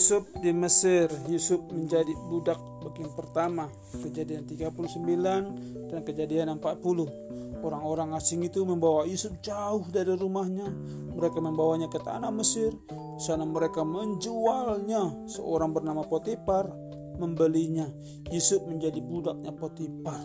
Yusuf 0.00 0.32
di 0.40 0.48
Mesir, 0.48 1.12
Yusuf 1.28 1.60
menjadi 1.68 2.16
budak 2.32 2.56
bagian 2.80 3.12
pertama, 3.12 3.68
kejadian 4.00 4.48
39 4.48 5.92
dan 5.92 6.00
kejadian 6.00 6.56
40. 6.56 7.60
Orang-orang 7.60 8.16
asing 8.16 8.40
itu 8.40 8.64
membawa 8.64 9.04
Yusuf 9.04 9.36
jauh 9.44 9.84
dari 9.92 10.16
rumahnya. 10.16 10.72
Mereka 11.12 11.44
membawanya 11.44 11.92
ke 11.92 12.00
tanah 12.00 12.32
Mesir. 12.32 12.72
Sana 13.20 13.44
mereka 13.44 13.84
menjualnya. 13.84 15.28
Seorang 15.28 15.76
bernama 15.76 16.00
Potifar 16.08 16.72
membelinya. 17.20 17.84
Yusuf 18.32 18.64
menjadi 18.64 19.04
budaknya 19.04 19.52
Potifar. 19.52 20.24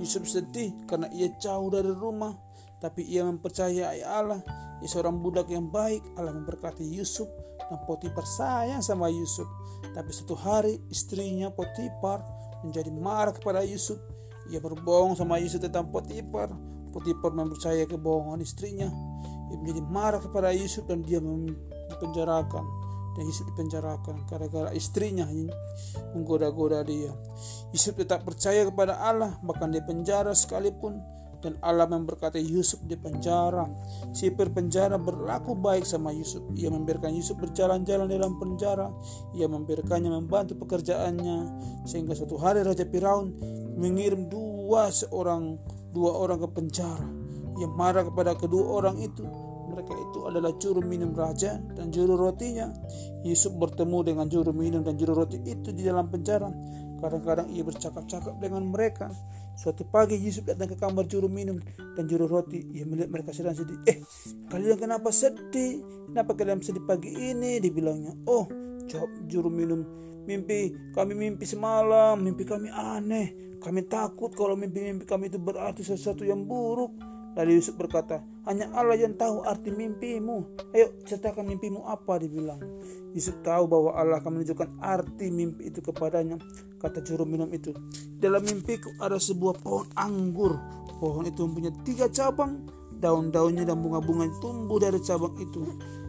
Yusuf 0.00 0.24
sedih 0.32 0.72
karena 0.88 1.12
ia 1.12 1.28
jauh 1.36 1.68
dari 1.68 1.92
rumah, 1.92 2.32
tapi 2.80 3.04
ia 3.04 3.20
mempercayai 3.28 4.00
Allah. 4.00 4.40
Ia 4.80 4.88
seorang 4.88 5.20
budak 5.20 5.52
yang 5.52 5.68
baik. 5.68 6.16
Allah 6.16 6.32
memberkati 6.32 6.88
Yusuf 6.88 7.28
dan 7.70 7.78
Potifar 7.88 8.26
sayang 8.26 8.82
sama 8.84 9.08
Yusuf. 9.08 9.48
Tapi 9.94 10.10
suatu 10.10 10.34
hari 10.36 10.80
istrinya 10.90 11.48
Potifar 11.52 12.20
menjadi 12.64 12.90
marah 12.92 13.32
kepada 13.36 13.60
Yusuf. 13.64 14.00
Ia 14.52 14.60
berbohong 14.60 15.16
sama 15.16 15.40
Yusuf 15.40 15.62
tentang 15.62 15.88
Potifar. 15.88 16.52
Potifar 16.92 17.32
mempercayai 17.34 17.88
kebohongan 17.88 18.40
istrinya. 18.44 18.88
Ia 19.52 19.56
menjadi 19.60 19.82
marah 19.84 20.20
kepada 20.22 20.52
Yusuf 20.52 20.84
dan 20.88 21.04
dia 21.04 21.20
dipenjarakan. 21.20 22.64
Dan 23.14 23.30
Yusuf 23.30 23.46
dipenjarakan 23.54 24.26
gara-gara 24.26 24.74
istrinya 24.74 25.30
menggoda-goda 26.18 26.82
dia. 26.82 27.14
Yusuf 27.70 27.94
tetap 27.94 28.26
percaya 28.26 28.66
kepada 28.66 28.98
Allah 28.98 29.38
bahkan 29.46 29.70
di 29.70 29.78
penjara 29.78 30.34
sekalipun 30.34 30.98
dan 31.44 31.60
Allah 31.60 31.84
memberkati 31.84 32.40
Yusuf 32.40 32.80
di 32.88 32.96
penjara. 32.96 33.68
Sipir 34.16 34.48
penjara 34.48 34.96
berlaku 34.96 35.52
baik 35.52 35.84
sama 35.84 36.08
Yusuf. 36.16 36.40
Ia 36.56 36.72
membiarkan 36.72 37.12
Yusuf 37.12 37.36
berjalan-jalan 37.36 38.08
dalam 38.08 38.40
penjara. 38.40 38.88
Ia 39.36 39.44
membiarkannya 39.44 40.08
membantu 40.08 40.56
pekerjaannya 40.64 41.38
sehingga 41.84 42.16
suatu 42.16 42.40
hari 42.40 42.64
Raja 42.64 42.88
Firaun 42.88 43.36
mengirim 43.76 44.32
dua 44.32 44.88
seorang 44.88 45.60
dua 45.92 46.16
orang 46.16 46.40
ke 46.40 46.48
penjara. 46.48 47.06
Ia 47.60 47.68
marah 47.68 48.08
kepada 48.08 48.32
kedua 48.34 48.80
orang 48.80 48.96
itu. 49.04 49.22
Mereka 49.64 49.90
itu 49.90 50.18
adalah 50.30 50.54
juru 50.54 50.86
minum 50.86 51.10
raja 51.10 51.58
dan 51.74 51.90
juru 51.90 52.14
rotinya. 52.14 52.70
Yusuf 53.26 53.58
bertemu 53.58 54.14
dengan 54.14 54.26
juru 54.30 54.54
minum 54.54 54.86
dan 54.86 54.94
juru 54.94 55.18
roti 55.18 55.42
itu 55.42 55.74
di 55.74 55.82
dalam 55.82 56.06
penjara. 56.06 56.46
Kadang-kadang 57.04 57.52
ia 57.52 57.60
bercakap-cakap 57.60 58.40
dengan 58.40 58.64
mereka. 58.64 59.12
Suatu 59.60 59.84
pagi 59.84 60.16
Yusuf 60.16 60.48
datang 60.48 60.72
ke 60.72 60.76
kamar 60.80 61.04
juru 61.04 61.28
minum 61.28 61.60
dan 61.92 62.08
juru 62.08 62.24
roti. 62.24 62.64
Ia 62.72 62.88
melihat 62.88 63.12
mereka 63.12 63.36
sedang 63.36 63.52
sedih. 63.52 63.76
Eh, 63.84 64.00
kalian 64.48 64.80
kenapa 64.80 65.12
sedih? 65.12 65.84
Kenapa 66.08 66.32
kalian 66.32 66.64
sedih 66.64 66.80
pagi 66.88 67.12
ini? 67.12 67.60
Dibilangnya. 67.60 68.16
Oh, 68.24 68.48
jawab 68.88 69.12
juru 69.28 69.52
minum. 69.52 69.84
Mimpi 70.24 70.72
kami 70.96 71.12
mimpi 71.12 71.44
semalam. 71.44 72.16
Mimpi 72.24 72.48
kami 72.48 72.72
aneh. 72.72 73.60
Kami 73.60 73.84
takut 73.84 74.32
kalau 74.32 74.56
mimpi-mimpi 74.56 75.04
kami 75.04 75.28
itu 75.28 75.36
berarti 75.36 75.84
sesuatu 75.84 76.24
yang 76.24 76.48
buruk. 76.48 76.96
Lalu 77.36 77.60
Yusuf 77.60 77.76
berkata, 77.76 78.24
hanya 78.44 78.68
Allah 78.76 79.00
yang 79.00 79.16
tahu 79.16 79.40
arti 79.44 79.72
mimpimu. 79.72 80.44
Ayo 80.76 80.92
ceritakan 81.08 81.48
mimpimu 81.48 81.88
apa 81.88 82.20
dibilang. 82.20 82.60
Yusuf 83.16 83.40
tahu 83.40 83.64
bahwa 83.64 83.96
Allah 83.96 84.20
akan 84.20 84.40
menunjukkan 84.40 84.84
arti 84.84 85.32
mimpi 85.32 85.72
itu 85.72 85.80
kepadanya. 85.80 86.36
Kata 86.76 87.00
juru 87.00 87.24
minum 87.24 87.48
itu, 87.48 87.72
dalam 88.20 88.44
mimpiku 88.44 88.92
ada 89.00 89.16
sebuah 89.16 89.64
pohon 89.64 89.88
anggur. 89.96 90.60
Pohon 91.00 91.24
itu 91.24 91.40
mempunyai 91.48 91.72
tiga 91.88 92.06
cabang. 92.12 92.68
Daun-daunnya 92.94 93.68
dan 93.68 93.80
bunga-bunga 93.84 94.28
tumbuh 94.40 94.80
dari 94.80 95.00
cabang 95.00 95.32
itu. 95.40 95.64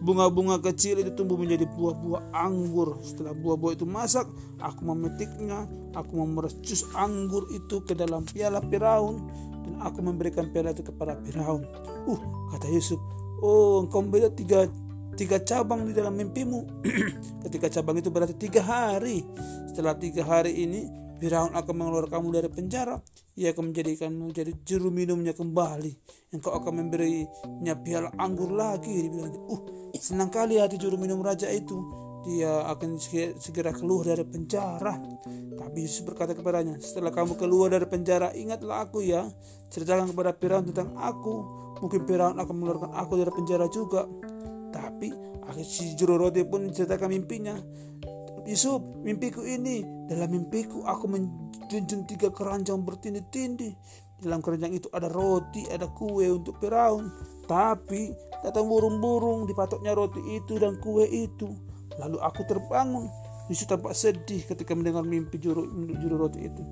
Bunga-bunga 0.00 0.56
kecil 0.64 1.04
itu 1.04 1.12
tumbuh 1.12 1.36
menjadi 1.36 1.68
buah-buah 1.76 2.32
anggur. 2.32 2.96
Setelah 3.04 3.36
buah-buah 3.36 3.76
itu 3.76 3.84
masak, 3.84 4.24
aku 4.56 4.80
memetiknya. 4.88 5.68
Aku 5.92 6.24
memeras 6.24 6.56
jus 6.64 6.88
anggur 6.96 7.44
itu 7.52 7.84
ke 7.84 7.92
dalam 7.92 8.24
piala 8.24 8.64
Firaun 8.64 9.20
dan 9.66 9.74
aku 9.84 10.00
memberikan 10.00 10.48
piala 10.48 10.72
itu 10.72 10.80
kepada 10.80 11.20
Firaun. 11.20 11.68
Uh, 12.08 12.20
kata 12.54 12.66
Yusuf, 12.72 12.96
oh 13.44 13.84
engkau 13.84 14.00
melihat 14.00 14.32
tiga 14.32 14.60
tiga 15.20 15.36
cabang 15.42 15.84
di 15.84 15.92
dalam 15.92 16.16
mimpimu. 16.16 16.64
Ketika 17.44 17.68
cabang 17.68 18.00
itu 18.00 18.08
berarti 18.08 18.32
tiga 18.40 18.64
hari. 18.64 19.20
Setelah 19.68 20.00
tiga 20.00 20.24
hari 20.24 20.64
ini, 20.64 20.88
Firaun 21.20 21.52
akan 21.52 21.74
mengeluarkan 21.76 22.16
kamu 22.16 22.28
dari 22.32 22.48
penjara. 22.48 22.96
Ia 23.36 23.52
akan 23.52 23.70
menjadikanmu 23.70 24.32
jadi 24.32 24.56
juru 24.64 24.88
minumnya 24.88 25.36
kembali. 25.36 25.92
Engkau 26.32 26.56
akan 26.56 26.80
memberinya 26.80 27.76
piala 27.84 28.08
anggur 28.16 28.48
lagi. 28.48 29.04
Dibilang, 29.04 29.36
uh, 29.52 29.60
senang 30.00 30.32
kali 30.32 30.56
hati 30.56 30.80
juru 30.80 30.96
minum 30.96 31.20
raja 31.20 31.52
itu 31.52 31.76
dia 32.24 32.68
akan 32.68 33.00
segera 33.36 33.72
keluar 33.72 34.08
dari 34.08 34.24
penjara. 34.24 34.96
Tapi 35.60 35.76
Yesus 35.84 36.04
berkata 36.04 36.32
kepadanya, 36.32 36.80
setelah 36.80 37.12
kamu 37.12 37.36
keluar 37.36 37.68
dari 37.72 37.84
penjara, 37.84 38.32
ingatlah 38.32 38.88
aku 38.88 39.04
ya. 39.04 39.28
Ceritakan 39.68 40.12
kepada 40.12 40.32
Firaun 40.32 40.64
tentang 40.72 40.96
aku. 40.96 41.44
Mungkin 41.84 42.04
Firaun 42.04 42.36
akan 42.40 42.54
mengeluarkan 42.56 42.92
aku 42.96 43.12
dari 43.20 43.32
penjara 43.32 43.68
juga. 43.68 44.04
Tapi 44.72 45.12
akhir 45.48 45.66
si 45.66 45.96
juru 45.96 46.16
roti 46.16 46.44
pun 46.44 46.68
menceritakan 46.68 47.08
mimpinya. 47.12 47.56
Yusuf, 48.50 48.82
mimpiku 49.06 49.46
ini. 49.46 49.86
Dalam 50.10 50.34
mimpiku 50.34 50.82
aku 50.82 51.06
menjunjung 51.06 52.02
tiga 52.10 52.34
keranjang 52.34 52.82
bertindih-tindih. 52.82 53.78
Dalam 54.18 54.42
keranjang 54.42 54.74
itu 54.74 54.90
ada 54.90 55.06
roti, 55.06 55.70
ada 55.70 55.86
kue 55.94 56.26
untuk 56.26 56.58
Firaun. 56.58 57.14
Tapi 57.46 58.10
datang 58.42 58.66
burung-burung 58.66 59.46
dipatoknya 59.46 59.94
roti 59.94 60.18
itu 60.34 60.58
dan 60.58 60.82
kue 60.82 61.06
itu. 61.06 61.46
Lalu 62.02 62.18
aku 62.18 62.42
terbangun. 62.42 63.06
Yusuf 63.46 63.70
tampak 63.70 63.94
sedih 63.94 64.42
ketika 64.42 64.74
mendengar 64.74 65.06
mimpi 65.06 65.38
juru, 65.38 65.70
juru 66.02 66.26
roti 66.26 66.50
itu. 66.50 66.62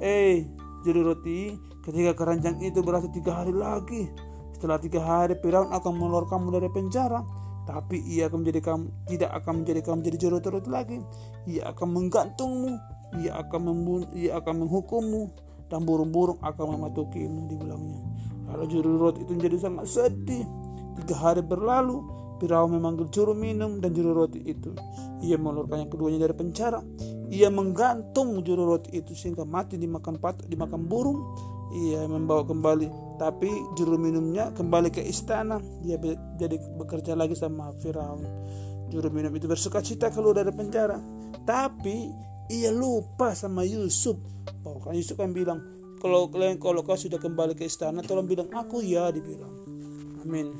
Eh, 0.00 0.48
juru 0.88 1.12
roti, 1.12 1.52
ketika 1.84 2.16
keranjang 2.16 2.64
itu 2.64 2.80
berarti 2.80 3.12
tiga 3.12 3.44
hari 3.44 3.52
lagi. 3.52 4.08
Setelah 4.56 4.80
tiga 4.80 5.04
hari, 5.04 5.36
Firaun 5.44 5.68
akan 5.68 5.92
mengeluarkanmu 6.00 6.48
dari 6.48 6.72
penjara. 6.72 7.20
Tapi 7.66 7.98
ia 8.06 8.30
akan 8.30 8.46
menjadi 8.46 8.60
kamu, 8.62 8.86
tidak 9.10 9.30
akan 9.42 9.52
menjadi 9.62 9.80
kamu 9.82 9.96
menjadi 10.00 10.16
juru 10.22 10.36
roti 10.38 10.70
lagi. 10.70 10.96
Ia 11.50 11.74
akan 11.74 11.88
menggantungmu. 11.90 12.72
Ia 13.22 13.38
akan 13.38 13.60
membunuh, 13.62 14.08
ia 14.18 14.38
akan 14.38 14.66
menghukummu 14.66 15.22
dan 15.70 15.82
burung-burung 15.86 16.38
akan 16.42 16.78
mematukimu 16.78 17.50
dibilangnya. 17.50 18.02
Lalu 18.50 18.64
juru 18.70 18.90
roti 18.98 19.26
itu 19.26 19.32
menjadi 19.34 19.56
sangat 19.66 19.86
sedih. 19.90 20.46
Tiga 21.02 21.14
hari 21.18 21.42
berlalu, 21.42 22.02
Firaun 22.38 22.76
memanggil 22.76 23.08
juru 23.10 23.32
minum 23.32 23.82
dan 23.82 23.94
juru 23.96 24.14
roti 24.14 24.42
itu. 24.44 24.74
Ia 25.24 25.40
mengeluarkan 25.40 25.86
yang 25.86 25.90
keduanya 25.90 26.18
dari 26.28 26.34
penjara. 26.36 26.80
Ia 27.32 27.48
menggantung 27.48 28.42
juru 28.46 28.76
roti 28.76 28.94
itu 28.94 29.16
sehingga 29.16 29.42
mati 29.42 29.80
dimakan 29.80 30.20
patok, 30.20 30.46
dimakan 30.46 30.86
burung. 30.86 31.20
Ia 31.74 32.06
membawa 32.06 32.46
kembali, 32.46 33.18
tapi 33.18 33.50
juru 33.74 33.98
minumnya 33.98 34.54
kembali 34.54 34.94
ke 34.94 35.02
istana. 35.02 35.58
Dia 35.82 35.98
jadi 36.38 36.56
bekerja 36.78 37.18
lagi 37.18 37.34
sama 37.34 37.74
Firaun. 37.82 38.22
Juru 38.86 39.10
minum 39.10 39.34
itu 39.34 39.50
bersuka 39.50 39.82
cita 39.82 40.14
keluar 40.14 40.38
dari 40.38 40.54
penjara. 40.54 41.00
Tapi 41.42 42.06
ia 42.54 42.70
lupa 42.70 43.34
sama 43.34 43.66
Yusuf. 43.66 44.14
Bahkan 44.62 44.94
Yusuf 44.94 45.18
kan 45.18 45.34
bilang, 45.34 45.58
kalau 45.98 46.30
kalian 46.30 46.62
kalau 46.62 46.86
kau 46.86 46.94
sudah 46.94 47.18
kembali 47.18 47.58
ke 47.58 47.66
istana, 47.66 47.98
tolong 48.06 48.30
bilang 48.30 48.46
aku 48.54 48.78
ya, 48.78 49.10
dibilang. 49.10 49.50
Amin. 50.22 50.54